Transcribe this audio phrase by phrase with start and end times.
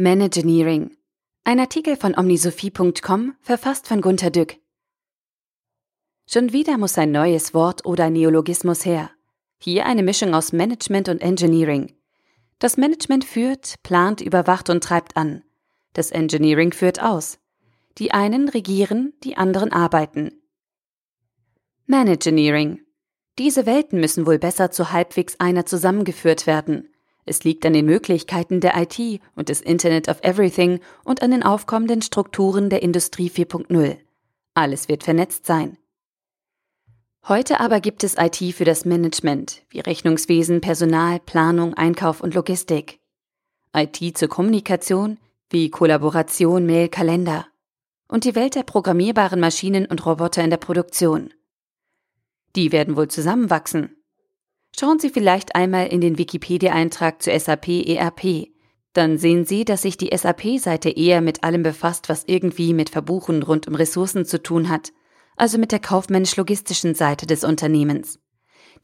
[0.00, 0.96] Manageneering.
[1.42, 4.54] Ein Artikel von omnisophie.com, verfasst von Gunter Dück.
[6.30, 9.10] Schon wieder muss ein neues Wort oder Neologismus her.
[9.58, 11.96] Hier eine Mischung aus Management und Engineering.
[12.60, 15.42] Das Management führt, plant, überwacht und treibt an.
[15.94, 17.40] Das Engineering führt aus.
[17.98, 20.30] Die einen regieren, die anderen arbeiten.
[21.86, 22.82] Manageneering.
[23.40, 26.88] Diese Welten müssen wohl besser zu halbwegs einer zusammengeführt werden.
[27.28, 31.42] Es liegt an den Möglichkeiten der IT und des Internet of Everything und an den
[31.42, 33.98] aufkommenden Strukturen der Industrie 4.0.
[34.54, 35.76] Alles wird vernetzt sein.
[37.26, 43.00] Heute aber gibt es IT für das Management, wie Rechnungswesen, Personal, Planung, Einkauf und Logistik.
[43.76, 45.18] IT zur Kommunikation,
[45.50, 47.46] wie Kollaboration, Mail, Kalender.
[48.08, 51.34] Und die Welt der programmierbaren Maschinen und Roboter in der Produktion.
[52.56, 53.97] Die werden wohl zusammenwachsen.
[54.76, 58.48] Schauen Sie vielleicht einmal in den Wikipedia-Eintrag zu SAP ERP.
[58.92, 63.42] Dann sehen Sie, dass sich die SAP-Seite eher mit allem befasst, was irgendwie mit Verbuchen
[63.42, 64.92] rund um Ressourcen zu tun hat,
[65.36, 68.18] also mit der kaufmännisch-logistischen Seite des Unternehmens.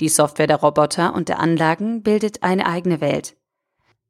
[0.00, 3.36] Die Software der Roboter und der Anlagen bildet eine eigene Welt.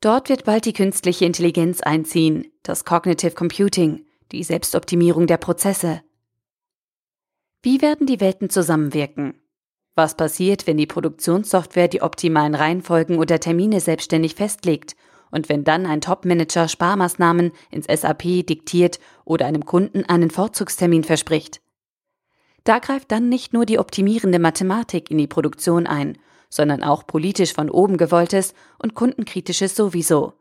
[0.00, 6.02] Dort wird bald die künstliche Intelligenz einziehen, das Cognitive Computing, die Selbstoptimierung der Prozesse.
[7.62, 9.40] Wie werden die Welten zusammenwirken?
[9.98, 14.94] Was passiert, wenn die Produktionssoftware die optimalen Reihenfolgen oder Termine selbstständig festlegt
[15.32, 21.60] und wenn dann ein Topmanager Sparmaßnahmen ins SAP diktiert oder einem Kunden einen Vorzugstermin verspricht?
[22.62, 26.16] Da greift dann nicht nur die optimierende Mathematik in die Produktion ein,
[26.48, 30.34] sondern auch politisch von oben gewolltes und kundenkritisches sowieso.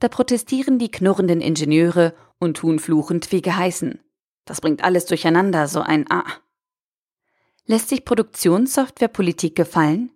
[0.00, 4.00] Da protestieren die knurrenden Ingenieure und tun fluchend wie geheißen.
[4.44, 6.24] Das bringt alles durcheinander, so ein Ah.
[7.66, 10.10] Lässt sich Produktionssoftwarepolitik gefallen?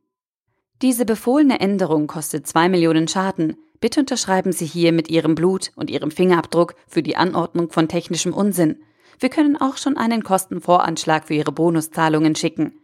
[0.82, 3.56] Diese befohlene Änderung kostet zwei Millionen Schaden.
[3.80, 8.34] Bitte unterschreiben Sie hier mit Ihrem Blut und Ihrem Fingerabdruck für die Anordnung von technischem
[8.34, 8.82] Unsinn.
[9.18, 12.74] Wir können auch schon einen Kostenvoranschlag für Ihre Bonuszahlungen schicken.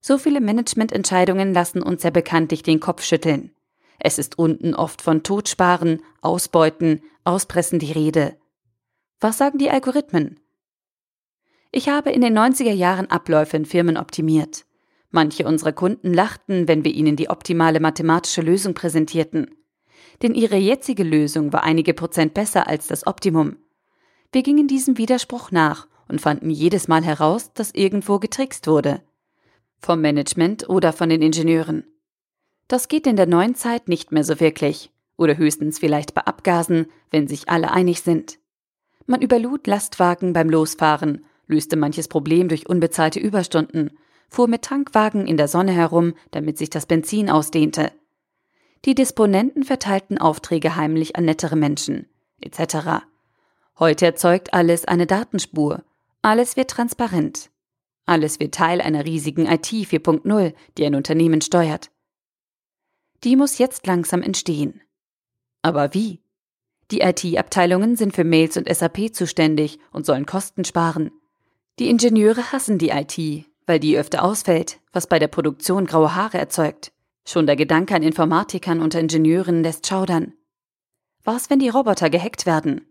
[0.00, 3.54] So viele Managemententscheidungen lassen uns ja bekanntlich den Kopf schütteln.
[3.98, 8.38] Es ist unten oft von Totsparen, Ausbeuten, Auspressen die Rede.
[9.20, 10.40] Was sagen die Algorithmen?
[11.70, 14.64] Ich habe in den 90er Jahren Abläufe in Firmen optimiert.
[15.10, 19.50] Manche unserer Kunden lachten, wenn wir ihnen die optimale mathematische Lösung präsentierten.
[20.22, 23.56] Denn ihre jetzige Lösung war einige Prozent besser als das Optimum.
[24.32, 29.02] Wir gingen diesem Widerspruch nach und fanden jedes Mal heraus, dass irgendwo getrickst wurde.
[29.78, 31.84] Vom Management oder von den Ingenieuren.
[32.66, 34.90] Das geht in der neuen Zeit nicht mehr so wirklich.
[35.16, 38.38] Oder höchstens vielleicht bei Abgasen, wenn sich alle einig sind.
[39.06, 43.90] Man überlud Lastwagen beim Losfahren löste manches Problem durch unbezahlte Überstunden,
[44.28, 47.90] fuhr mit Tankwagen in der Sonne herum, damit sich das Benzin ausdehnte.
[48.84, 52.06] Die Disponenten verteilten Aufträge heimlich an nettere Menschen,
[52.40, 53.04] etc.
[53.78, 55.82] Heute erzeugt alles eine Datenspur.
[56.22, 57.50] Alles wird transparent.
[58.06, 61.90] Alles wird Teil einer riesigen IT 4.0, die ein Unternehmen steuert.
[63.24, 64.80] Die muss jetzt langsam entstehen.
[65.62, 66.22] Aber wie?
[66.90, 71.10] Die IT-Abteilungen sind für Mails und SAP zuständig und sollen Kosten sparen.
[71.78, 76.38] Die Ingenieure hassen die IT, weil die öfter ausfällt, was bei der Produktion graue Haare
[76.38, 76.92] erzeugt.
[77.24, 80.32] Schon der Gedanke an Informatikern und Ingenieuren lässt schaudern.
[81.22, 82.86] Was, wenn die Roboter gehackt werden?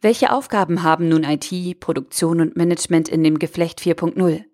[0.00, 4.44] Welche Aufgaben haben nun IT, Produktion und Management in dem Geflecht 4.0?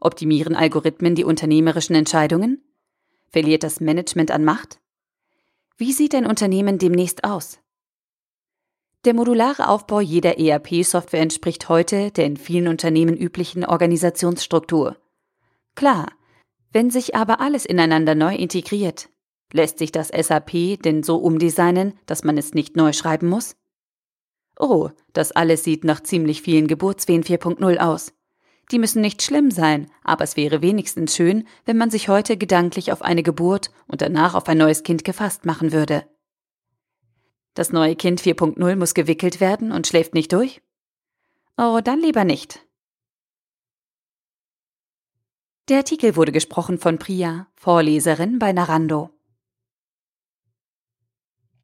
[0.00, 2.62] Optimieren Algorithmen die unternehmerischen Entscheidungen?
[3.28, 4.80] Verliert das Management an Macht?
[5.76, 7.58] Wie sieht ein Unternehmen demnächst aus?
[9.08, 14.98] Der modulare Aufbau jeder ERP-Software entspricht heute der in vielen Unternehmen üblichen Organisationsstruktur.
[15.74, 16.12] Klar,
[16.74, 19.08] wenn sich aber alles ineinander neu integriert,
[19.50, 23.56] lässt sich das SAP denn so umdesignen, dass man es nicht neu schreiben muss?
[24.58, 28.12] Oh, das alles sieht nach ziemlich vielen Geburtswehen 4.0 aus.
[28.70, 32.92] Die müssen nicht schlimm sein, aber es wäre wenigstens schön, wenn man sich heute gedanklich
[32.92, 36.04] auf eine Geburt und danach auf ein neues Kind gefasst machen würde.
[37.58, 40.62] Das neue Kind 4.0 muss gewickelt werden und schläft nicht durch?
[41.56, 42.64] Oh, dann lieber nicht.
[45.68, 49.10] Der Artikel wurde gesprochen von Priya, Vorleserin bei Narando.